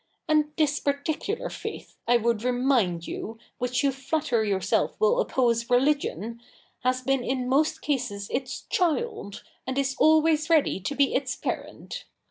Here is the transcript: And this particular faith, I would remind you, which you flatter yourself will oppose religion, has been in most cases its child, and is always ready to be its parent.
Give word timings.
And 0.27 0.51
this 0.57 0.79
particular 0.79 1.51
faith, 1.51 1.95
I 2.07 2.17
would 2.17 2.41
remind 2.41 3.05
you, 3.05 3.37
which 3.59 3.83
you 3.83 3.91
flatter 3.91 4.43
yourself 4.43 4.99
will 4.99 5.19
oppose 5.21 5.69
religion, 5.69 6.41
has 6.79 7.03
been 7.03 7.23
in 7.23 7.47
most 7.47 7.83
cases 7.83 8.27
its 8.33 8.61
child, 8.71 9.43
and 9.67 9.77
is 9.77 9.95
always 9.99 10.49
ready 10.49 10.79
to 10.79 10.95
be 10.95 11.13
its 11.13 11.35
parent. 11.35 12.05